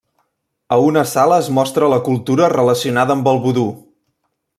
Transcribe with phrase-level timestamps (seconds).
[0.77, 3.67] A una sala es mostra la cultura relacionada amb el vudú.